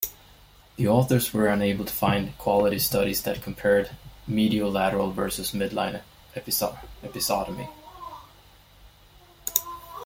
The 0.77 0.87
authors 0.87 1.31
were 1.31 1.45
unable 1.47 1.85
to 1.85 1.93
find 1.93 2.35
quality 2.39 2.79
studies 2.79 3.21
that 3.21 3.43
compared 3.43 3.91
mediolateral 4.27 5.13
versus 5.13 5.51
midline 5.51 6.01
episiotomy. 6.35 7.69